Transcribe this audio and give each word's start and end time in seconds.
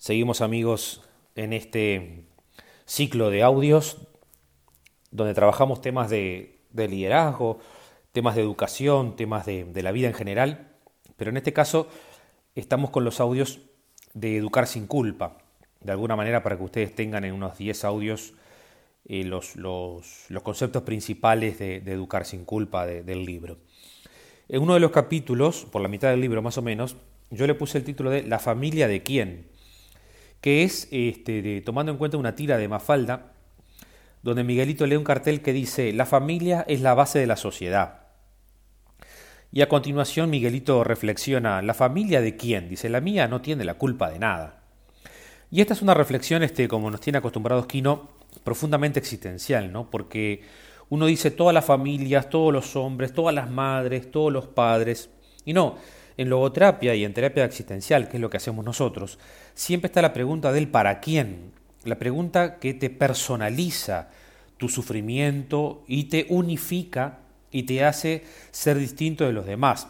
Seguimos 0.00 0.40
amigos 0.40 1.02
en 1.34 1.52
este 1.52 2.24
ciclo 2.86 3.28
de 3.28 3.42
audios 3.42 3.98
donde 5.10 5.34
trabajamos 5.34 5.82
temas 5.82 6.08
de, 6.08 6.58
liderazgo, 6.72 7.58
temas 8.10 8.34
de 8.34 8.40
educación, 8.40 9.14
temas 9.14 9.44
de, 9.44 9.82
la 9.82 9.92
vida 9.92 10.08
en 10.08 10.14
general, 10.14 10.72
pero 11.18 11.30
en 11.30 11.36
este 11.36 11.52
caso 11.52 11.86
estamos 12.54 12.88
con 12.88 13.04
los 13.04 13.20
audios 13.20 13.60
de 14.14 14.38
Educar 14.38 14.66
sin 14.66 14.86
culpa, 14.86 15.36
de 15.82 15.92
alguna 15.92 16.16
manera 16.16 16.42
para 16.42 16.56
que 16.56 16.64
ustedes 16.64 16.94
tengan 16.94 17.26
en 17.26 17.34
unos 17.34 17.58
10 17.58 17.84
audios 17.84 18.32
eh, 19.04 19.24
los, 19.24 19.52
conceptos 20.42 20.82
principales 20.82 21.58
de, 21.58 21.76
Educar 21.76 22.24
sin 22.24 22.46
culpa 22.46 22.86
del 22.86 23.26
libro. 23.26 23.58
En 24.48 24.62
uno 24.62 24.72
de 24.72 24.80
los 24.80 24.92
capítulos, 24.92 25.66
por 25.70 25.82
la 25.82 25.88
mitad 25.88 26.08
del 26.08 26.22
libro 26.22 26.40
más 26.40 26.56
o 26.56 26.62
menos, 26.62 26.96
yo 27.28 27.46
le 27.46 27.54
puse 27.54 27.76
el 27.76 27.84
título 27.84 28.08
de 28.08 28.22
La 28.22 28.38
familia 28.38 28.88
de 28.88 29.02
quién 29.02 29.59
que 30.40 30.62
es 30.64 30.88
este, 30.90 31.60
tomando 31.60 31.92
en 31.92 31.98
cuenta 31.98 32.16
una 32.16 32.34
tira 32.34 32.56
de 32.56 32.68
Mafalda, 32.68 33.32
donde 34.22 34.44
Miguelito 34.44 34.86
lee 34.86 34.96
un 34.96 35.04
cartel 35.04 35.40
que 35.42 35.52
dice, 35.52 35.92
la 35.92 36.06
familia 36.06 36.64
es 36.68 36.80
la 36.80 36.94
base 36.94 37.18
de 37.18 37.26
la 37.26 37.36
sociedad. 37.36 38.00
Y 39.52 39.62
a 39.62 39.68
continuación 39.68 40.30
Miguelito 40.30 40.84
reflexiona, 40.84 41.60
¿la 41.62 41.74
familia 41.74 42.20
de 42.20 42.36
quién? 42.36 42.68
Dice, 42.68 42.88
la 42.88 43.00
mía 43.00 43.26
no 43.26 43.40
tiene 43.40 43.64
la 43.64 43.74
culpa 43.74 44.10
de 44.10 44.18
nada. 44.18 44.62
Y 45.50 45.60
esta 45.60 45.74
es 45.74 45.82
una 45.82 45.94
reflexión, 45.94 46.42
este, 46.42 46.68
como 46.68 46.90
nos 46.90 47.00
tiene 47.00 47.18
acostumbrados 47.18 47.66
Quino, 47.66 48.08
profundamente 48.44 49.00
existencial, 49.00 49.72
¿no? 49.72 49.90
Porque 49.90 50.42
uno 50.88 51.06
dice 51.06 51.32
todas 51.32 51.52
las 51.52 51.64
familias, 51.64 52.30
todos 52.30 52.52
los 52.52 52.76
hombres, 52.76 53.12
todas 53.12 53.34
las 53.34 53.50
madres, 53.50 54.10
todos 54.10 54.32
los 54.32 54.46
padres, 54.46 55.10
y 55.44 55.52
no, 55.52 55.76
en 56.20 56.28
logoterapia 56.28 56.94
y 56.94 57.06
en 57.06 57.14
terapia 57.14 57.46
existencial, 57.46 58.06
que 58.06 58.18
es 58.18 58.20
lo 58.20 58.28
que 58.28 58.36
hacemos 58.36 58.62
nosotros, 58.62 59.18
siempre 59.54 59.86
está 59.86 60.02
la 60.02 60.12
pregunta 60.12 60.52
del 60.52 60.68
para 60.68 61.00
quién, 61.00 61.50
la 61.84 61.98
pregunta 61.98 62.58
que 62.58 62.74
te 62.74 62.90
personaliza 62.90 64.10
tu 64.58 64.68
sufrimiento 64.68 65.82
y 65.86 66.04
te 66.04 66.26
unifica 66.28 67.20
y 67.50 67.62
te 67.62 67.84
hace 67.84 68.22
ser 68.50 68.76
distinto 68.76 69.24
de 69.24 69.32
los 69.32 69.46
demás. 69.46 69.88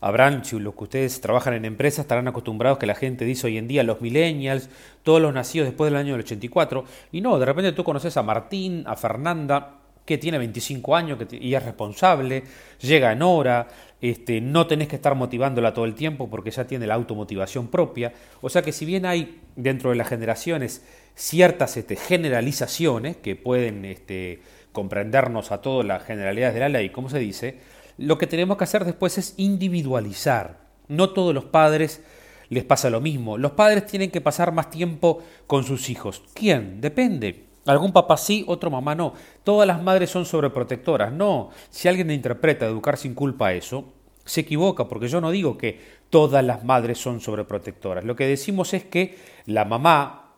Habrán, 0.00 0.44
si 0.44 0.58
los 0.58 0.74
que 0.74 0.84
ustedes 0.84 1.20
trabajan 1.20 1.54
en 1.54 1.64
empresas 1.64 2.00
estarán 2.00 2.26
acostumbrados 2.26 2.78
que 2.78 2.86
la 2.86 2.96
gente 2.96 3.24
dice 3.24 3.46
hoy 3.46 3.58
en 3.58 3.68
día 3.68 3.84
los 3.84 4.00
millennials, 4.00 4.68
todos 5.04 5.22
los 5.22 5.32
nacidos 5.32 5.68
después 5.68 5.88
del 5.88 6.00
año 6.00 6.14
del 6.14 6.22
84, 6.22 6.84
y 7.12 7.20
no, 7.20 7.38
de 7.38 7.46
repente 7.46 7.70
tú 7.70 7.84
conoces 7.84 8.16
a 8.16 8.24
Martín, 8.24 8.82
a 8.88 8.96
Fernanda, 8.96 9.77
que 10.08 10.16
tiene 10.16 10.38
25 10.38 10.96
años 10.96 11.18
y 11.30 11.52
es 11.52 11.62
responsable, 11.62 12.42
llega 12.80 13.12
en 13.12 13.20
hora, 13.20 13.68
este, 14.00 14.40
no 14.40 14.66
tenés 14.66 14.88
que 14.88 14.96
estar 14.96 15.14
motivándola 15.14 15.74
todo 15.74 15.84
el 15.84 15.94
tiempo 15.94 16.30
porque 16.30 16.50
ya 16.50 16.66
tiene 16.66 16.86
la 16.86 16.94
automotivación 16.94 17.68
propia. 17.68 18.14
O 18.40 18.48
sea 18.48 18.62
que 18.62 18.72
si 18.72 18.86
bien 18.86 19.04
hay 19.04 19.42
dentro 19.54 19.90
de 19.90 19.96
las 19.96 20.08
generaciones 20.08 20.82
ciertas 21.14 21.76
este, 21.76 21.96
generalizaciones 21.96 23.18
que 23.18 23.36
pueden 23.36 23.84
este, 23.84 24.40
comprendernos 24.72 25.52
a 25.52 25.60
todas 25.60 25.86
las 25.86 26.02
generalidades 26.04 26.54
de 26.54 26.60
la 26.60 26.70
ley, 26.70 26.88
como 26.88 27.10
se 27.10 27.18
dice, 27.18 27.58
lo 27.98 28.16
que 28.16 28.26
tenemos 28.26 28.56
que 28.56 28.64
hacer 28.64 28.86
después 28.86 29.18
es 29.18 29.34
individualizar. 29.36 30.60
No 30.88 31.10
todos 31.10 31.34
los 31.34 31.44
padres 31.44 32.02
les 32.48 32.64
pasa 32.64 32.88
lo 32.88 33.02
mismo. 33.02 33.36
Los 33.36 33.52
padres 33.52 33.84
tienen 33.84 34.10
que 34.10 34.22
pasar 34.22 34.52
más 34.52 34.70
tiempo 34.70 35.22
con 35.46 35.64
sus 35.64 35.90
hijos. 35.90 36.22
¿Quién? 36.32 36.80
Depende. 36.80 37.47
Algún 37.68 37.92
papá 37.92 38.16
sí, 38.16 38.44
otro 38.48 38.70
mamá 38.70 38.94
no. 38.94 39.12
Todas 39.44 39.66
las 39.66 39.82
madres 39.82 40.08
son 40.08 40.24
sobreprotectoras. 40.24 41.12
No, 41.12 41.50
si 41.68 41.86
alguien 41.86 42.10
interpreta 42.10 42.64
educar 42.64 42.96
sin 42.96 43.14
culpa 43.14 43.52
eso, 43.52 43.92
se 44.24 44.40
equivoca, 44.40 44.88
porque 44.88 45.08
yo 45.08 45.20
no 45.20 45.30
digo 45.30 45.58
que 45.58 45.78
todas 46.08 46.42
las 46.42 46.64
madres 46.64 46.96
son 46.96 47.20
sobreprotectoras. 47.20 48.04
Lo 48.04 48.16
que 48.16 48.26
decimos 48.26 48.72
es 48.72 48.84
que 48.84 49.18
la 49.44 49.66
mamá, 49.66 50.32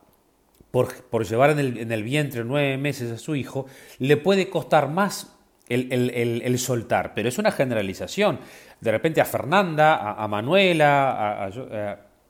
por, 0.72 1.24
llevar 1.24 1.50
en 1.50 1.92
el, 1.92 2.02
vientre 2.02 2.42
nueve 2.44 2.76
meses 2.78 3.12
a 3.12 3.18
su 3.18 3.36
hijo, 3.36 3.66
le 4.00 4.16
puede 4.16 4.50
costar 4.50 4.88
más 4.88 5.36
el, 5.68 6.58
soltar, 6.58 7.14
pero 7.14 7.28
es 7.28 7.38
una 7.38 7.52
generalización. 7.52 8.40
De 8.80 8.90
repente 8.90 9.20
a 9.20 9.24
Fernanda, 9.24 10.20
a, 10.20 10.26
Manuela, 10.26 11.48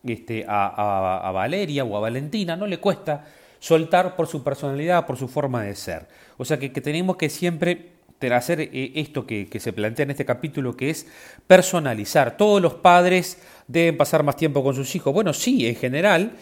este, 0.04 0.44
a 0.46 1.30
Valeria 1.32 1.84
o 1.84 1.96
a 1.96 2.00
Valentina 2.00 2.54
no 2.54 2.66
le 2.66 2.78
cuesta 2.78 3.25
soltar 3.60 4.16
por 4.16 4.26
su 4.26 4.43
personalidad, 4.43 5.06
por 5.06 5.16
su 5.16 5.28
forma 5.28 5.62
de 5.62 5.76
ser. 5.76 6.09
O 6.38 6.44
sea 6.44 6.59
que, 6.59 6.69
tenemos 6.71 7.16
que 7.16 7.28
siempre 7.31 7.93
hacer 8.32 8.60
eh, 8.60 8.93
esto 8.97 9.26
que, 9.26 9.48
se 9.60 9.72
plantea 9.72 10.04
en 10.04 10.10
este 10.10 10.25
capítulo, 10.25 10.76
que 10.76 10.91
es 10.91 11.06
personalizar. 11.47 12.37
Todos 12.37 12.60
los 12.60 12.75
padres 12.75 13.41
deben 13.69 13.97
pasar 13.97 14.25
más 14.25 14.37
tiempo 14.37 14.65
con 14.65 14.75
sus 14.75 14.94
hijos. 14.97 15.15
Bueno, 15.15 15.32
sí, 15.32 15.66
en 15.69 15.76
general, 15.76 16.32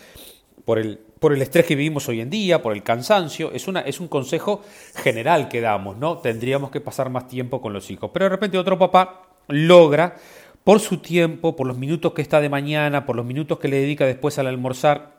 por 0.65 0.79
el, 0.79 0.99
por 1.19 1.33
el 1.35 1.43
estrés 1.43 1.67
que 1.67 1.77
vivimos 1.77 2.09
hoy 2.09 2.21
en 2.21 2.31
día, 2.31 2.63
por 2.63 2.73
el 2.73 2.83
cansancio, 2.83 3.53
es, 3.53 3.69
una, 3.69 3.81
es 3.81 4.01
un 4.01 4.09
consejo 4.09 4.63
general 4.95 5.49
que 5.49 5.61
damos, 5.61 5.97
¿no? 5.99 6.19
Tendríamos 6.19 6.71
que 6.71 6.81
pasar 6.81 7.11
más 7.11 7.29
tiempo 7.29 7.61
con 7.61 7.73
los 7.73 7.91
hijos. 7.91 8.11
Pero 8.13 8.27
de 8.27 8.31
repente 8.31 8.59
otro 8.59 8.79
papá 8.79 9.29
logra, 9.49 10.17
por 10.63 10.81
su 10.81 10.99
tiempo, 10.99 11.57
por 11.57 11.67
los 11.67 11.79
minutos 11.79 12.13
que 12.13 12.23
está 12.23 12.41
de 12.41 12.49
mañana, 12.49 13.07
por 13.07 13.17
los 13.17 13.25
minutos 13.25 13.59
que 13.59 13.69
le 13.69 13.81
dedica 13.81 14.05
después 14.05 14.39
al 14.39 14.47
almorzar, 14.47 15.18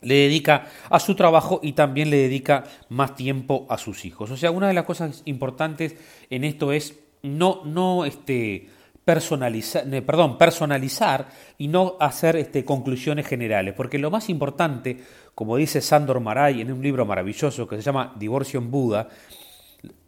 le 0.00 0.14
dedica 0.14 0.66
a 0.88 1.00
su 1.00 1.14
trabajo 1.14 1.60
y 1.62 1.72
también 1.72 2.10
le 2.10 2.18
dedica 2.18 2.64
más 2.88 3.14
tiempo 3.14 3.66
a 3.68 3.78
sus 3.78 4.04
hijos. 4.04 4.30
O 4.30 4.36
sea, 4.36 4.50
una 4.50 4.68
de 4.68 4.74
las 4.74 4.84
cosas 4.84 5.22
importantes 5.24 5.96
en 6.30 6.44
esto 6.44 6.72
es 6.72 6.98
no, 7.22 7.62
no 7.64 8.04
este, 8.04 8.68
personalizar, 9.04 9.84
perdón, 10.04 10.38
personalizar 10.38 11.28
y 11.56 11.68
no 11.68 11.96
hacer 11.98 12.36
este, 12.36 12.64
conclusiones 12.64 13.26
generales, 13.26 13.74
porque 13.74 13.98
lo 13.98 14.10
más 14.10 14.28
importante, 14.28 14.98
como 15.34 15.56
dice 15.56 15.80
Sandor 15.80 16.20
Maray 16.20 16.60
en 16.60 16.72
un 16.72 16.82
libro 16.82 17.06
maravilloso 17.06 17.66
que 17.66 17.76
se 17.76 17.82
llama 17.82 18.14
Divorcio 18.18 18.60
en 18.60 18.70
Buda, 18.70 19.08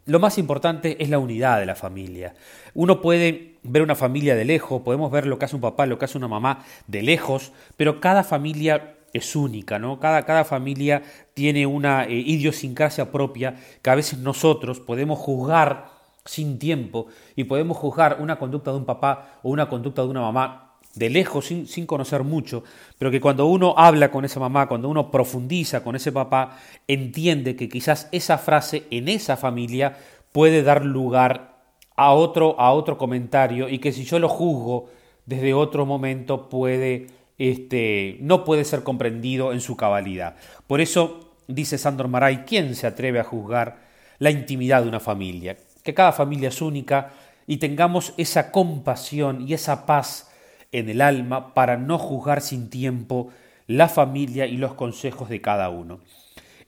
lo 0.06 0.18
más 0.18 0.38
importante 0.38 1.02
es 1.02 1.08
la 1.08 1.18
unidad 1.18 1.60
de 1.60 1.66
la 1.66 1.76
familia. 1.76 2.34
Uno 2.74 3.00
puede 3.00 3.54
ver 3.62 3.82
una 3.82 3.94
familia 3.94 4.34
de 4.34 4.44
lejos, 4.44 4.82
podemos 4.82 5.10
ver 5.10 5.26
lo 5.26 5.38
que 5.38 5.44
hace 5.44 5.56
un 5.56 5.62
papá, 5.62 5.86
lo 5.86 5.98
que 5.98 6.04
hace 6.04 6.18
una 6.18 6.28
mamá 6.28 6.64
de 6.86 7.02
lejos, 7.02 7.52
pero 7.76 8.00
cada 8.00 8.22
familia 8.22 8.96
es 9.12 9.36
única, 9.36 9.78
¿no? 9.78 9.98
Cada, 9.98 10.24
cada 10.24 10.44
familia 10.44 11.02
tiene 11.34 11.66
una 11.66 12.04
eh, 12.04 12.14
idiosincrasia 12.14 13.10
propia 13.10 13.56
que 13.82 13.90
a 13.90 13.94
veces 13.94 14.18
nosotros 14.18 14.80
podemos 14.80 15.18
juzgar 15.18 15.88
sin 16.24 16.58
tiempo 16.58 17.06
y 17.36 17.44
podemos 17.44 17.76
juzgar 17.76 18.18
una 18.20 18.38
conducta 18.38 18.70
de 18.70 18.78
un 18.78 18.84
papá 18.84 19.40
o 19.42 19.50
una 19.50 19.68
conducta 19.68 20.02
de 20.02 20.08
una 20.08 20.20
mamá 20.20 20.66
de 20.94 21.08
lejos, 21.08 21.46
sin, 21.46 21.66
sin, 21.66 21.86
conocer 21.86 22.24
mucho, 22.24 22.64
pero 22.98 23.10
que 23.10 23.20
cuando 23.20 23.46
uno 23.46 23.74
habla 23.76 24.10
con 24.10 24.24
esa 24.24 24.40
mamá, 24.40 24.66
cuando 24.66 24.88
uno 24.88 25.10
profundiza 25.10 25.84
con 25.84 25.94
ese 25.94 26.10
papá, 26.10 26.58
entiende 26.88 27.54
que 27.54 27.68
quizás 27.68 28.08
esa 28.10 28.38
frase 28.38 28.84
en 28.90 29.08
esa 29.08 29.36
familia 29.36 29.96
puede 30.32 30.62
dar 30.62 30.84
lugar 30.84 31.50
a 31.96 32.12
otro, 32.12 32.58
a 32.58 32.72
otro 32.72 32.98
comentario 32.98 33.68
y 33.68 33.78
que 33.78 33.92
si 33.92 34.04
yo 34.04 34.18
lo 34.18 34.28
juzgo 34.28 34.88
desde 35.26 35.54
otro 35.54 35.86
momento 35.86 36.48
puede 36.48 37.06
este, 37.40 38.18
no 38.20 38.44
puede 38.44 38.66
ser 38.66 38.82
comprendido 38.82 39.54
en 39.54 39.62
su 39.62 39.74
cabalidad. 39.74 40.36
Por 40.66 40.82
eso, 40.82 41.32
dice 41.48 41.78
Sandor 41.78 42.08
Maray, 42.08 42.44
¿quién 42.46 42.74
se 42.74 42.86
atreve 42.86 43.18
a 43.18 43.24
juzgar 43.24 43.78
la 44.18 44.30
intimidad 44.30 44.82
de 44.82 44.90
una 44.90 45.00
familia? 45.00 45.56
Que 45.82 45.94
cada 45.94 46.12
familia 46.12 46.50
es 46.50 46.60
única 46.60 47.12
y 47.46 47.56
tengamos 47.56 48.12
esa 48.18 48.52
compasión 48.52 49.48
y 49.48 49.54
esa 49.54 49.86
paz 49.86 50.30
en 50.70 50.90
el 50.90 51.00
alma 51.00 51.54
para 51.54 51.78
no 51.78 51.96
juzgar 51.96 52.42
sin 52.42 52.68
tiempo 52.68 53.30
la 53.66 53.88
familia 53.88 54.44
y 54.44 54.58
los 54.58 54.74
consejos 54.74 55.30
de 55.30 55.40
cada 55.40 55.70
uno. 55.70 56.00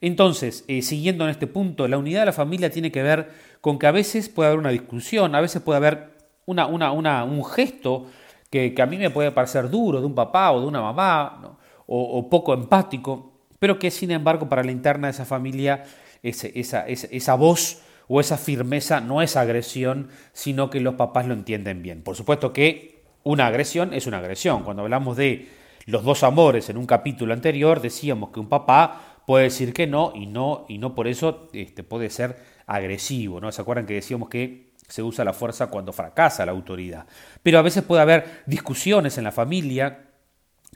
Entonces, 0.01 0.65
eh, 0.67 0.81
siguiendo 0.81 1.23
en 1.25 1.29
este 1.29 1.45
punto, 1.45 1.87
la 1.87 1.99
unidad 1.99 2.21
de 2.21 2.25
la 2.25 2.33
familia 2.33 2.71
tiene 2.71 2.91
que 2.91 3.03
ver 3.03 3.29
con 3.61 3.77
que 3.77 3.85
a 3.85 3.91
veces 3.91 4.27
puede 4.27 4.47
haber 4.47 4.59
una 4.59 4.71
discusión, 4.71 5.35
a 5.35 5.41
veces 5.41 5.61
puede 5.61 5.77
haber 5.77 6.13
una, 6.47 6.65
una, 6.65 7.23
un 7.23 7.45
gesto 7.45 8.07
que, 8.53 8.81
a 8.81 8.85
mí 8.85 8.97
me 8.97 9.09
puede 9.09 9.31
parecer 9.31 9.67
duro 9.67 9.99
de 9.99 10.05
un 10.05 10.13
papá 10.13 10.51
o 10.51 10.61
de 10.61 10.67
una 10.67 10.79
mamá, 10.79 11.57
o, 11.87 12.29
poco 12.29 12.53
empático, 12.53 13.33
pero 13.57 13.79
que 13.79 13.89
sin 13.89 14.11
embargo 14.11 14.47
para 14.47 14.63
la 14.63 14.71
interna 14.71 15.07
de 15.07 15.11
esa 15.11 15.25
familia 15.25 15.83
esa, 16.21 16.85
esa, 16.87 17.35
voz 17.35 17.81
o 18.07 18.19
esa 18.19 18.37
firmeza 18.37 19.01
no 19.01 19.21
es 19.23 19.35
agresión, 19.35 20.09
sino 20.33 20.69
que 20.69 20.79
los 20.79 20.93
papás 20.93 21.25
lo 21.25 21.33
entienden 21.33 21.81
bien. 21.81 22.03
Por 22.03 22.15
supuesto 22.15 22.53
que 22.53 23.01
una 23.23 23.47
agresión 23.47 23.93
es 23.93 24.05
una 24.05 24.19
agresión. 24.19 24.63
Cuando 24.63 24.83
hablamos 24.83 25.17
de 25.17 25.49
los 25.85 26.03
dos 26.03 26.23
amores 26.23 26.69
en 26.69 26.77
un 26.77 26.85
capítulo 26.85 27.33
anterior, 27.33 27.81
decíamos 27.81 28.29
que 28.29 28.39
un 28.39 28.49
papá 28.49 29.19
puede 29.25 29.45
decir 29.45 29.73
que 29.73 29.87
no 29.87 30.13
y 30.15 30.27
no, 30.27 30.65
y 30.69 30.77
no 30.77 30.93
por 30.93 31.07
eso 31.07 31.49
este, 31.53 31.83
puede 31.83 32.09
ser 32.09 32.37
agresivo. 32.67 33.41
¿no? 33.41 33.51
¿Se 33.51 33.61
acuerdan 33.61 33.87
que 33.87 33.95
decíamos 33.95 34.29
que 34.29 34.72
se 34.87 35.03
usa 35.03 35.25
la 35.25 35.33
fuerza 35.33 35.67
cuando 35.67 35.93
fracasa 35.93 36.45
la 36.45 36.51
autoridad. 36.51 37.05
Pero 37.41 37.59
a 37.59 37.61
veces 37.61 37.83
puede 37.83 38.01
haber 38.01 38.43
discusiones 38.45 39.17
en 39.17 39.23
la 39.23 39.31
familia, 39.31 40.05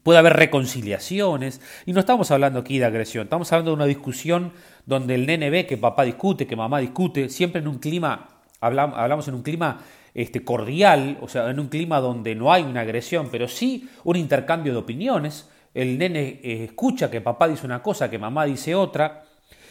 puede 0.04 0.20
haber 0.20 0.34
reconciliaciones, 0.34 1.62
y 1.86 1.94
no 1.94 2.00
estamos 2.00 2.32
hablando 2.32 2.60
aquí 2.60 2.80
de 2.80 2.86
agresión, 2.86 3.24
estamos 3.26 3.52
hablando 3.52 3.72
de 3.72 3.76
una 3.76 3.86
discusión 3.86 4.54
donde 4.86 5.16
el 5.16 5.26
nene 5.26 5.50
ve 5.50 5.66
que 5.66 5.78
papá 5.78 6.04
discute, 6.04 6.48
que 6.48 6.56
mamá 6.56 6.80
discute, 6.80 7.30
siempre 7.30 7.62
en 7.62 7.68
un 7.68 7.80
clima, 7.80 8.28
hablamos 8.62 9.28
en 9.28 9.34
un 9.34 9.44
clima 9.44 9.80
este, 10.14 10.44
cordial, 10.44 11.18
o 11.22 11.28
sea, 11.28 11.50
en 11.50 11.60
un 11.60 11.68
clima 11.68 12.00
donde 12.00 12.36
no 12.36 12.52
hay 12.52 12.64
una 12.64 12.82
agresión, 12.82 13.30
pero 13.32 13.48
sí 13.48 13.90
un 14.04 14.16
intercambio 14.16 14.72
de 14.74 14.80
opiniones, 14.80 15.50
el 15.74 15.98
nene 16.00 16.40
eh, 16.42 16.64
escucha 16.64 17.12
que 17.12 17.22
papá 17.22 17.48
dice 17.48 17.66
una 17.66 17.84
cosa, 17.84 18.10
que 18.10 18.18
mamá 18.18 18.46
dice 18.46 18.74
otra, 18.74 19.26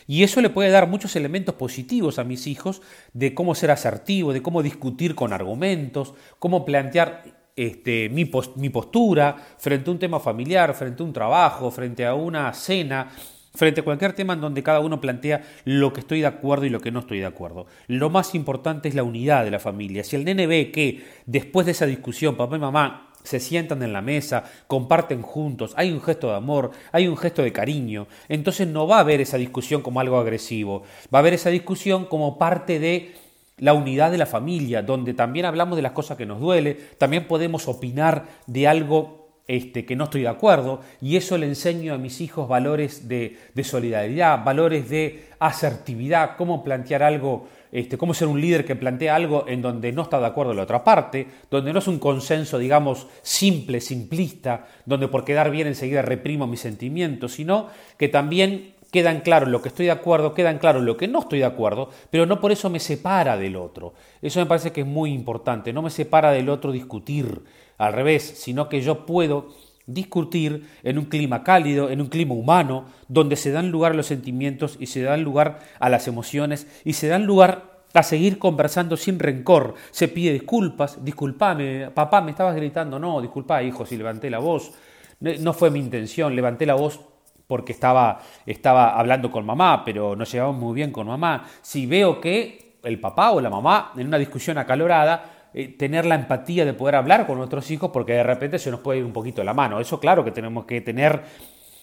y 0.07 0.23
eso 0.23 0.41
le 0.41 0.51
puede 0.51 0.71
dar 0.71 0.89
muchos 0.89 1.17
elementos 1.17 1.55
positivos 1.55 2.19
a 2.19 2.25
mis 2.25 2.47
hijos 2.47 2.83
de 3.13 3.35
cómo 3.35 3.55
ser 3.55 3.71
asertivo, 3.71 4.33
de 4.33 4.43
cómo 4.43 4.63
discutir 4.63 5.15
con 5.15 5.33
argumentos, 5.33 6.15
cómo 6.39 6.65
plantear 6.65 7.25
este, 7.57 8.09
mi, 8.11 8.31
mi 8.57 8.69
postura 8.69 9.37
frente 9.59 9.91
a 9.91 9.93
un 9.93 9.99
tema 9.99 10.21
familiar, 10.21 10.75
frente 10.75 11.03
a 11.03 11.07
un 11.07 11.13
trabajo, 11.13 11.71
frente 11.71 12.05
a 12.05 12.15
una 12.15 12.53
cena, 12.53 13.11
frente 13.57 13.81
a 13.81 13.85
cualquier 13.85 14.13
tema 14.13 14.35
en 14.35 14.41
donde 14.41 14.63
cada 14.63 14.81
uno 14.81 15.01
plantea 15.01 15.43
lo 15.65 15.93
que 15.93 16.01
estoy 16.01 16.21
de 16.21 16.27
acuerdo 16.27 16.67
y 16.67 16.71
lo 16.71 16.81
que 16.81 16.93
no 16.93 17.01
estoy 17.01 17.19
de 17.19 17.27
acuerdo. 17.27 17.67
Lo 17.89 18.11
más 18.11 18.35
importante 18.35 18.89
es 18.89 18.95
la 18.95 19.03
unidad 19.03 19.45
de 19.45 19.51
la 19.51 19.59
familia. 19.59 20.05
Si 20.05 20.15
el 20.15 20.25
nene 20.25 20.47
ve 20.47 20.71
que 20.71 21.05
después 21.25 21.67
de 21.67 21.73
esa 21.73 21.87
discusión 21.87 22.37
papá 22.37 22.57
y 22.57 22.61
mamá 22.61 23.06
se 23.27 23.41
sientan 23.41 23.83
en 23.83 23.93
la 23.93 24.03
mesa, 24.03 24.45
comparten 24.69 25.21
juntos, 25.21 25.75
hay 25.77 25.91
un 25.91 26.01
gesto 26.01 26.29
de 26.29 26.37
amor, 26.37 26.71
hay 26.93 27.09
un 27.09 27.17
gesto 27.17 27.43
de 27.43 27.53
cariño, 27.53 28.07
entonces 28.29 28.69
no 28.69 28.87
va 28.87 28.99
a 28.99 29.01
haber 29.01 29.21
esa 29.21 29.37
discusión 29.37 29.83
como 29.83 29.99
algo 29.99 30.17
agresivo, 30.17 30.85
va 31.13 31.19
a 31.19 31.21
haber 31.21 31.35
esa 31.35 31.51
discusión 31.51 32.05
como 32.05 32.39
parte 32.39 32.79
de 32.79 33.15
la 33.59 33.73
unidad 33.73 34.13
de 34.13 34.19
la 34.19 34.27
familia, 34.27 34.83
donde 34.83 35.13
también 35.13 35.47
hablamos 35.47 35.77
de 35.77 35.83
las 35.83 35.93
cosas 35.93 36.17
que 36.17 36.25
nos 36.25 36.41
duele, 36.41 36.75
también 36.99 37.27
podemos 37.27 37.67
opinar 37.67 38.27
de 38.47 38.69
algo 38.69 39.27
este, 39.49 39.85
que 39.85 39.97
no 39.97 40.05
estoy 40.05 40.23
de 40.23 40.29
acuerdo, 40.29 40.81
y 41.01 41.17
eso 41.17 41.37
le 41.37 41.47
enseño 41.47 41.95
a 41.95 41.99
mis 41.99 42.21
hijos 42.21 42.49
valores 42.49 43.09
de, 43.09 43.39
de 43.55 43.65
solidaridad, 43.65 44.45
valores 44.45 44.89
de 44.89 45.25
asertividad, 45.41 46.37
cómo 46.37 46.63
plantear 46.63 47.03
algo 47.03 47.49
este, 47.77 47.99
cómo 47.99 48.15
ser 48.15 48.27
un 48.27 48.41
líder 48.41 48.65
que 48.65 48.75
plantea 48.75 49.15
algo 49.15 49.45
en 49.47 49.61
donde 49.61 49.93
no 49.93 50.01
está 50.01 50.19
de 50.19 50.25
acuerdo 50.25 50.55
la 50.55 50.63
otra 50.63 50.83
parte, 50.83 51.29
donde 51.51 51.75
no 51.75 51.81
es 51.81 51.87
un 51.87 51.99
consenso, 51.99 52.59
digamos, 52.59 53.07
simple, 53.21 53.83
simplista, 53.83 54.67
donde 54.87 55.09
por 55.09 55.27
quedar 55.27 55.51
bien 55.51 55.67
enseguida 55.67 56.01
reprimo 56.01 56.47
mis 56.47 56.61
sentimientos, 56.61 57.35
sino 57.35 57.67
que 57.99 58.09
también 58.09 58.73
quedan 58.91 59.21
claros 59.21 59.51
lo 59.51 59.61
que 59.61 59.69
estoy 59.69 59.85
de 59.85 59.93
acuerdo, 59.93 60.33
quedan 60.33 60.57
claros 60.57 60.85
lo 60.85 60.97
que 60.97 61.07
no 61.07 61.19
estoy 61.19 61.41
de 61.41 61.45
acuerdo, 61.45 61.91
pero 62.09 62.25
no 62.25 62.41
por 62.41 62.51
eso 62.51 62.71
me 62.71 62.81
separa 62.81 63.37
del 63.37 63.57
otro. 63.57 63.93
Eso 64.23 64.41
me 64.41 64.47
parece 64.47 64.73
que 64.73 64.81
es 64.81 64.87
muy 64.87 65.13
importante, 65.13 65.75
no 65.75 65.83
me 65.83 65.91
separa 65.91 66.31
del 66.31 66.49
otro 66.49 66.73
discutir, 66.73 67.43
al 67.79 67.93
revés, 67.93 68.23
sino 68.23 68.71
que 68.71 68.81
yo 68.81 69.05
puedo 69.05 69.49
discutir 69.87 70.69
en 70.83 70.99
un 70.99 71.07
clima 71.07 71.45
cálido, 71.45 71.91
en 71.91 72.01
un 72.01 72.09
clima 72.09 72.35
humano, 72.35 72.87
donde 73.09 73.37
se 73.37 73.53
dan 73.53 73.71
lugar 73.71 73.93
a 73.93 73.95
los 73.95 74.07
sentimientos 74.07 74.77
y 74.81 74.87
se 74.87 75.03
dan 75.03 75.23
lugar 75.23 75.61
a 75.79 75.89
las 75.89 76.09
emociones 76.09 76.67
y 76.85 76.95
se 76.95 77.09
dan 77.09 77.25
lugar 77.25 77.77
a 77.95 78.03
seguir 78.03 78.39
conversando 78.39 78.97
sin 78.97 79.19
rencor. 79.19 79.75
Se 79.91 80.09
pide 80.09 80.33
disculpas, 80.33 81.03
disculpame, 81.05 81.91
papá, 81.93 82.21
me 82.21 82.33
estabas 82.33 82.57
gritando, 82.57 82.99
no, 82.99 83.21
disculpa, 83.21 83.63
hijo, 83.63 83.87
si 83.87 83.97
levanté 83.97 84.29
la 84.29 84.39
voz. 84.39 84.73
No 85.21 85.53
fue 85.55 85.71
mi 85.71 85.79
intención, 85.79 86.37
levanté 86.37 86.67
la 86.67 86.75
voz 86.75 87.01
porque 87.47 87.73
estaba, 87.73 88.21
estaba 88.45 88.99
hablando 88.99 89.31
con 89.31 89.47
mamá, 89.47 89.85
pero 89.85 90.17
nos 90.17 90.31
llevamos 90.31 90.57
muy 90.61 90.75
bien 90.75 90.91
con 90.91 91.07
mamá. 91.07 91.45
Si 91.63 91.87
veo 91.87 92.21
que 92.21 92.77
el 92.83 93.01
papá 93.01 93.31
o 93.31 93.41
la 93.41 93.51
mamá 93.51 93.93
en 93.97 94.09
una 94.09 94.19
discusión 94.19 94.59
acalorada 94.59 95.36
eh, 95.59 95.69
tener 95.69 96.05
la 96.05 96.17
empatía 96.17 96.67
de 96.67 96.75
poder 96.75 96.97
hablar 96.97 97.27
con 97.27 97.39
nuestros 97.39 97.71
hijos 97.71 97.91
porque 97.91 98.13
de 98.13 98.23
repente 98.23 98.59
se 98.59 98.71
nos 98.71 98.81
puede 98.81 98.99
ir 98.99 99.07
un 99.07 99.15
poquito 99.15 99.43
la 99.43 99.55
mano. 99.55 99.81
Eso 99.81 99.99
claro 99.99 100.23
que 100.23 100.31
tenemos 100.31 100.67
que 100.67 100.83
tener 100.83 101.23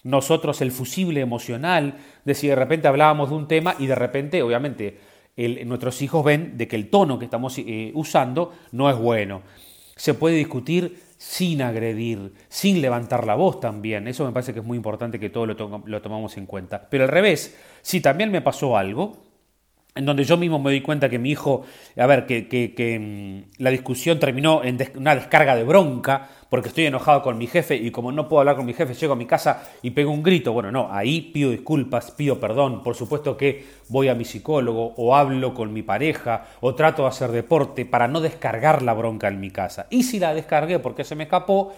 nosotros 0.03 0.61
el 0.61 0.71
fusible 0.71 1.21
emocional 1.21 1.95
de 2.23 2.35
si 2.35 2.47
de 2.47 2.55
repente 2.55 2.87
hablábamos 2.87 3.31
de 3.31 3.35
un 3.35 3.47
tema 3.47 3.75
y 3.79 3.87
de 3.87 3.95
repente, 3.95 4.43
obviamente, 4.43 4.99
nuestros 5.65 6.03
hijos 6.03 6.23
ven 6.23 6.55
de 6.55 6.67
que 6.67 6.75
el 6.75 6.91
tono 6.91 7.17
que 7.17 7.25
estamos 7.25 7.57
eh, 7.57 7.91
usando 7.95 8.53
no 8.73 8.91
es 8.91 8.95
bueno. 8.95 9.41
Se 9.95 10.13
puede 10.13 10.35
discutir 10.35 10.99
sin 11.17 11.63
agredir, 11.63 12.31
sin 12.49 12.79
levantar 12.79 13.25
la 13.25 13.33
voz 13.33 13.59
también. 13.59 14.07
Eso 14.07 14.23
me 14.23 14.33
parece 14.33 14.53
que 14.53 14.59
es 14.59 14.65
muy 14.65 14.77
importante 14.77 15.19
que 15.19 15.31
todo 15.31 15.47
lo, 15.47 15.83
lo 15.83 16.01
tomamos 16.03 16.37
en 16.37 16.45
cuenta. 16.45 16.87
Pero 16.91 17.05
al 17.05 17.09
revés, 17.09 17.57
si 17.81 18.01
también 18.01 18.31
me 18.31 18.41
pasó 18.41 18.77
algo, 18.77 19.32
en 19.95 20.06
donde 20.06 20.24
yo 20.24 20.38
mismo 20.38 20.60
me 20.60 20.72
doy 20.72 20.81
cuenta 20.81 21.10
que 21.10 21.19
mi 21.19 21.31
hijo, 21.31 21.63
a 21.98 22.07
ver, 22.07 22.25
que, 22.25 23.00
mm, 23.00 23.62
la 23.62 23.69
discusión 23.69 24.19
terminó 24.19 24.63
en 24.63 24.80
una 24.95 25.16
descarga 25.16 25.56
de 25.56 25.63
bronca, 25.63 26.30
porque 26.50 26.69
estoy 26.69 26.86
enojado 26.86 27.22
con 27.22 27.38
mi 27.38 27.48
jefe 27.48 27.75
y 27.75 27.92
como 27.92 28.12
no 28.12 28.28
puedo 28.28 28.42
hablar 28.42 28.56
con 28.56 28.66
mi 28.66 28.74
jefe, 28.74 28.94
llego 28.94 29.13
a 29.13 29.16
mi 29.16 29.25
casa 29.25 29.63
y 29.81 29.92
pego 29.92 30.12
un 30.12 30.24
grito. 30.24 30.54
Bueno, 30.54 30.72
no, 30.72 30.88
ahí 30.92 31.22
pido 31.34 31.51
disculpas, 31.51 32.12
pido 32.12 32.40
perdón, 32.40 32.84
por 32.84 32.95
supuesto 32.95 33.38
que 33.38 33.66
voy 33.90 34.07
a 34.07 34.16
mi 34.16 34.25
psicólogo 34.25 34.94
o 34.98 35.16
hablo 35.16 35.54
con 35.54 35.74
mi 35.74 35.81
pareja 35.81 36.45
o 36.62 36.75
trato 36.75 37.04
de 37.04 37.07
hacer 37.10 37.31
deporte 37.31 37.86
para 37.86 38.07
no 38.07 38.22
descargar 38.22 38.81
la 38.81 38.94
bronca 38.94 39.28
en 39.28 39.40
mi 39.40 39.51
casa. 39.51 39.88
Y 39.90 40.04
si 40.04 40.19
la 40.19 40.34
descargué 40.34 40.80
porque 40.80 41.04
se 41.04 41.16
me 41.16 41.24
escapó, 41.24 41.74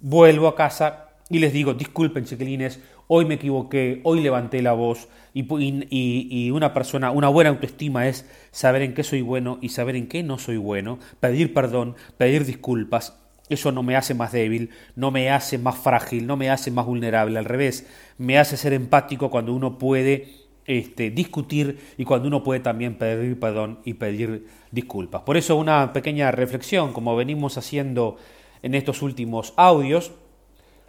vuelvo 0.00 0.48
a 0.48 0.54
casa 0.54 1.08
y 1.28 1.38
les 1.38 1.52
digo, 1.52 1.74
disculpen 1.74 2.24
chiquilines, 2.24 2.80
hoy 3.12 3.24
me 3.24 3.34
equivoqué, 3.34 4.00
hoy 4.04 4.20
levanté 4.20 4.62
la 4.62 4.72
voz 4.72 5.08
y, 5.34 6.50
una 6.52 6.72
persona, 6.72 7.10
una 7.10 7.28
buena 7.28 7.50
autoestima 7.50 8.06
es 8.06 8.24
saber 8.52 8.82
en 8.82 8.94
qué 8.94 9.02
soy 9.02 9.20
bueno 9.20 9.58
y 9.60 9.70
saber 9.70 9.96
en 9.96 10.06
qué 10.06 10.22
no 10.22 10.38
soy 10.38 10.58
bueno, 10.58 11.00
pedir 11.18 11.52
perdón, 11.52 11.96
pedir 12.18 12.44
disculpas. 12.44 13.18
Eso 13.48 13.72
no 13.72 13.82
me 13.82 13.96
hace 13.96 14.14
más 14.14 14.30
débil, 14.30 14.70
no 14.94 15.10
me 15.10 15.28
hace 15.28 15.58
más 15.58 15.76
frágil, 15.76 16.24
no 16.28 16.36
me 16.36 16.50
hace 16.50 16.70
más 16.70 16.86
vulnerable, 16.86 17.36
al 17.36 17.46
revés, 17.46 17.84
me 18.16 18.38
hace 18.38 18.56
ser 18.56 18.74
empático 18.74 19.28
cuando 19.28 19.54
uno 19.54 19.76
puede 19.76 20.28
este, 20.66 21.10
discutir 21.10 21.80
y 21.98 22.04
cuando 22.04 22.28
uno 22.28 22.44
puede 22.44 22.60
también 22.60 22.94
pedir 22.94 23.40
perdón 23.40 23.80
y 23.84 23.94
pedir 23.94 24.46
disculpas. 24.70 25.22
Por 25.22 25.36
eso 25.36 25.56
una 25.56 25.92
pequeña 25.92 26.30
reflexión, 26.30 26.92
como 26.92 27.16
venimos 27.16 27.58
haciendo 27.58 28.18
en 28.62 28.76
estos 28.76 29.02
últimos 29.02 29.52
audios, 29.56 30.12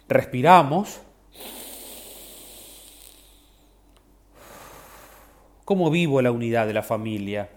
respiramos. 0.08 1.00
¿Cómo 5.72 5.90
vivo 5.90 6.20
la 6.20 6.30
unidad 6.30 6.66
de 6.66 6.74
la 6.74 6.82
familia? 6.82 7.48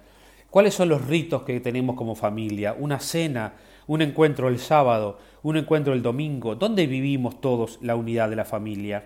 ¿Cuáles 0.49 0.73
son 0.73 0.87
los 0.87 1.05
ritos 1.05 1.43
que 1.43 1.59
tenemos 1.59 1.97
como 1.97 2.15
familia? 2.15 2.73
Una 2.79 3.01
cena, 3.01 3.55
un 3.87 4.01
encuentro 4.01 4.47
el 4.47 4.57
sábado, 4.57 5.19
un 5.43 5.57
encuentro 5.57 5.91
el 5.91 6.01
domingo. 6.01 6.55
¿Dónde 6.55 6.87
vivimos 6.87 7.41
todos 7.41 7.77
la 7.81 7.97
unidad 7.97 8.29
de 8.29 8.37
la 8.37 8.45
familia? 8.45 9.03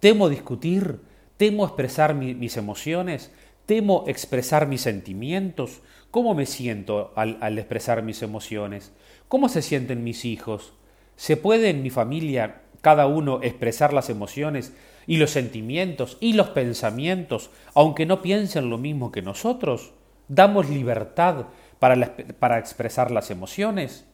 ¿Temo 0.00 0.30
discutir? 0.30 0.98
¿Temo 1.36 1.66
expresar 1.66 2.14
mis 2.14 2.56
emociones? 2.56 3.32
¿Temo 3.66 4.04
expresar 4.06 4.66
mis 4.66 4.80
sentimientos? 4.80 5.82
¿Cómo 6.10 6.34
me 6.34 6.46
siento 6.46 7.12
al, 7.16 7.58
expresar 7.58 8.02
mis 8.02 8.22
emociones? 8.22 8.92
¿Cómo 9.28 9.50
se 9.50 9.60
sienten 9.60 10.04
mis 10.04 10.24
hijos? 10.24 10.72
¿Se 11.16 11.36
puede 11.36 11.68
en 11.68 11.82
mi 11.82 11.90
familia 11.90 12.62
cada 12.80 13.08
uno 13.08 13.40
expresar 13.42 13.92
las 13.92 14.08
emociones 14.08 14.72
y 15.06 15.18
los 15.18 15.30
sentimientos 15.30 16.16
y 16.20 16.32
los 16.32 16.48
pensamientos, 16.48 17.50
aunque 17.74 18.06
no 18.06 18.22
piensen 18.22 18.70
lo 18.70 18.78
mismo 18.78 19.12
que 19.12 19.22
nosotros? 19.22 19.92
¿Damos 20.28 20.68
libertad 20.68 21.46
para, 21.78 22.16
para 22.38 22.58
expresar 22.58 23.10
las 23.10 23.30
emociones? 23.30 24.04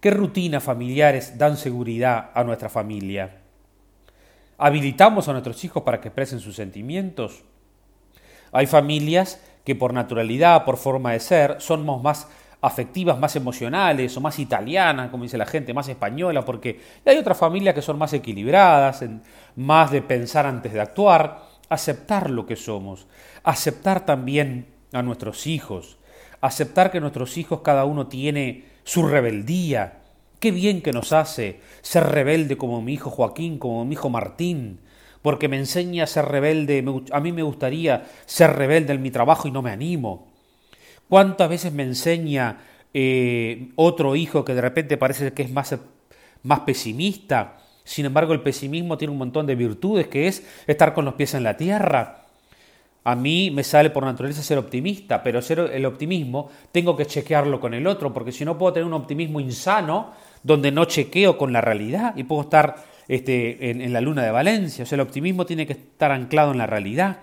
¿Qué 0.00 0.10
rutinas 0.10 0.62
familiares 0.62 1.36
dan 1.38 1.56
seguridad 1.56 2.30
a 2.34 2.44
nuestra 2.44 2.68
familia? 2.68 3.40
¿Habilitamos 4.56 5.28
a 5.28 5.32
nuestros 5.32 5.62
hijos 5.64 5.82
para 5.82 6.00
que 6.00 6.08
expresen 6.08 6.40
sus 6.40 6.56
sentimientos? 6.56 7.42
Hay 8.52 8.66
familias 8.66 9.40
que 9.64 9.74
por 9.74 9.92
naturalidad, 9.92 10.64
por 10.64 10.76
forma 10.76 11.12
de 11.12 11.20
ser, 11.20 11.56
somos 11.60 12.02
más 12.02 12.28
afectivas 12.62 13.18
más 13.18 13.36
emocionales 13.36 14.16
o 14.16 14.20
más 14.20 14.38
italianas, 14.38 15.10
como 15.10 15.24
dice 15.24 15.38
la 15.38 15.46
gente, 15.46 15.72
más 15.72 15.88
española, 15.88 16.44
porque 16.44 16.80
hay 17.06 17.16
otras 17.16 17.38
familias 17.38 17.74
que 17.74 17.82
son 17.82 17.98
más 17.98 18.12
equilibradas, 18.12 19.04
más 19.56 19.90
de 19.90 20.02
pensar 20.02 20.46
antes 20.46 20.72
de 20.72 20.80
actuar, 20.80 21.42
aceptar 21.68 22.30
lo 22.30 22.46
que 22.46 22.56
somos, 22.56 23.06
aceptar 23.44 24.04
también 24.04 24.66
a 24.92 25.02
nuestros 25.02 25.46
hijos, 25.46 25.98
aceptar 26.40 26.90
que 26.90 27.00
nuestros 27.00 27.38
hijos 27.38 27.60
cada 27.62 27.84
uno 27.84 28.08
tiene 28.08 28.64
su 28.84 29.06
rebeldía. 29.06 30.00
Qué 30.38 30.50
bien 30.50 30.82
que 30.82 30.92
nos 30.92 31.12
hace 31.12 31.60
ser 31.82 32.04
rebelde 32.04 32.56
como 32.56 32.82
mi 32.82 32.94
hijo 32.94 33.10
Joaquín, 33.10 33.58
como 33.58 33.84
mi 33.84 33.92
hijo 33.92 34.10
Martín, 34.10 34.80
porque 35.22 35.48
me 35.48 35.58
enseña 35.58 36.04
a 36.04 36.06
ser 36.06 36.26
rebelde. 36.26 36.84
A 37.12 37.20
mí 37.20 37.32
me 37.32 37.42
gustaría 37.42 38.06
ser 38.26 38.56
rebelde 38.56 38.94
en 38.94 39.02
mi 39.02 39.10
trabajo 39.10 39.48
y 39.48 39.50
no 39.50 39.62
me 39.62 39.70
animo. 39.70 40.29
¿Cuántas 41.10 41.48
veces 41.48 41.72
me 41.72 41.82
enseña 41.82 42.58
eh, 42.94 43.72
otro 43.74 44.14
hijo 44.14 44.44
que 44.44 44.54
de 44.54 44.60
repente 44.60 44.96
parece 44.96 45.32
que 45.32 45.42
es 45.42 45.50
más, 45.50 45.76
más 46.44 46.60
pesimista? 46.60 47.58
Sin 47.82 48.06
embargo, 48.06 48.32
el 48.32 48.42
pesimismo 48.42 48.96
tiene 48.96 49.10
un 49.10 49.18
montón 49.18 49.44
de 49.44 49.56
virtudes, 49.56 50.06
que 50.06 50.28
es 50.28 50.46
estar 50.68 50.94
con 50.94 51.04
los 51.04 51.14
pies 51.14 51.34
en 51.34 51.42
la 51.42 51.56
tierra. 51.56 52.26
A 53.02 53.16
mí 53.16 53.50
me 53.50 53.64
sale 53.64 53.90
por 53.90 54.04
naturaleza 54.04 54.40
ser 54.40 54.58
optimista, 54.58 55.20
pero 55.24 55.42
ser 55.42 55.58
el 55.58 55.84
optimismo 55.84 56.48
tengo 56.70 56.96
que 56.96 57.06
chequearlo 57.06 57.58
con 57.58 57.74
el 57.74 57.88
otro, 57.88 58.14
porque 58.14 58.30
si 58.30 58.44
no 58.44 58.56
puedo 58.56 58.74
tener 58.74 58.86
un 58.86 58.94
optimismo 58.94 59.40
insano 59.40 60.12
donde 60.44 60.70
no 60.70 60.84
chequeo 60.84 61.36
con 61.36 61.52
la 61.52 61.60
realidad 61.60 62.14
y 62.16 62.22
puedo 62.22 62.42
estar 62.42 62.84
este, 63.08 63.70
en, 63.70 63.80
en 63.80 63.92
la 63.92 64.00
luna 64.00 64.22
de 64.22 64.30
Valencia. 64.30 64.84
O 64.84 64.86
sea, 64.86 64.94
el 64.94 65.00
optimismo 65.00 65.44
tiene 65.44 65.66
que 65.66 65.72
estar 65.72 66.12
anclado 66.12 66.52
en 66.52 66.58
la 66.58 66.68
realidad 66.68 67.18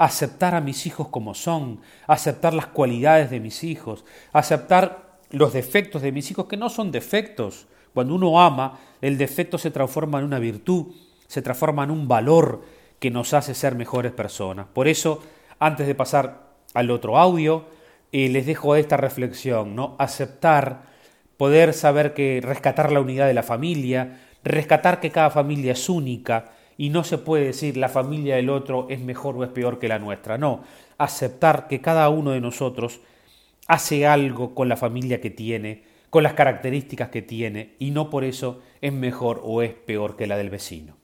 aceptar 0.00 0.54
a 0.54 0.62
mis 0.62 0.86
hijos 0.86 1.08
como 1.08 1.34
son, 1.34 1.82
aceptar 2.06 2.54
las 2.54 2.64
cualidades 2.64 3.28
de 3.28 3.38
mis 3.38 3.62
hijos, 3.62 4.06
aceptar 4.32 5.18
los 5.28 5.52
defectos 5.52 6.00
de 6.00 6.10
mis 6.10 6.30
hijos 6.30 6.46
que 6.46 6.56
no 6.56 6.70
son 6.70 6.90
defectos, 6.90 7.66
Cuando 7.92 8.14
uno 8.14 8.40
ama, 8.40 8.78
el 9.02 9.18
defecto 9.18 9.58
se 9.58 9.70
transforma 9.70 10.20
en 10.20 10.24
una 10.24 10.38
virtud, 10.38 10.94
se 11.26 11.42
transforma 11.42 11.84
en 11.84 11.90
un 11.90 12.08
valor 12.08 12.62
que 12.98 13.10
nos 13.10 13.34
hace 13.34 13.52
ser 13.52 13.74
mejores 13.74 14.12
personas. 14.12 14.66
Por 14.72 14.88
eso, 14.88 15.22
antes 15.58 15.86
de 15.86 15.94
pasar 15.94 16.50
al 16.72 16.90
otro 16.90 17.18
audio, 17.18 17.66
eh, 18.12 18.28
les 18.28 18.46
dejo 18.46 18.76
esta 18.76 18.96
reflexión, 18.96 19.74
¿no? 19.74 19.96
Aceptar, 19.98 20.84
poder 21.36 21.74
saber 21.74 22.14
que 22.14 22.40
rescatar 22.42 22.90
la 22.92 23.00
unidad 23.00 23.26
de 23.26 23.34
la 23.34 23.42
familia, 23.42 24.20
rescatar 24.44 25.00
que 25.00 25.10
cada 25.10 25.30
familia 25.30 25.72
es 25.72 25.88
única 25.88 26.52
y 26.80 26.88
no 26.88 27.04
se 27.04 27.18
puede 27.18 27.44
decir 27.44 27.76
la 27.76 27.90
familia 27.90 28.36
del 28.36 28.48
otro 28.48 28.86
es 28.88 29.00
mejor 29.00 29.36
o 29.36 29.44
es 29.44 29.50
peor 29.50 29.78
que 29.78 29.86
la 29.86 29.98
nuestra, 29.98 30.38
no, 30.38 30.64
aceptar 30.96 31.68
que 31.68 31.82
cada 31.82 32.08
uno 32.08 32.30
de 32.30 32.40
nosotros 32.40 33.02
hace 33.66 34.06
algo 34.06 34.54
con 34.54 34.70
la 34.70 34.78
familia 34.78 35.20
que 35.20 35.28
tiene, 35.28 35.82
con 36.08 36.22
las 36.22 36.32
características 36.32 37.10
que 37.10 37.20
tiene 37.20 37.74
y 37.78 37.90
no 37.90 38.08
por 38.08 38.24
eso 38.24 38.62
es 38.80 38.94
mejor 38.94 39.42
o 39.44 39.60
es 39.60 39.74
peor 39.74 40.16
que 40.16 40.26
la 40.26 40.38
del 40.38 40.48
vecino. 40.48 40.96